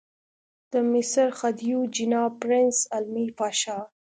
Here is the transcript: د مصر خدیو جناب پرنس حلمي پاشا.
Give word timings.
د 0.71 0.73
مصر 0.91 1.27
خدیو 1.39 1.79
جناب 1.95 2.31
پرنس 2.41 2.77
حلمي 2.93 3.27
پاشا. 3.37 3.77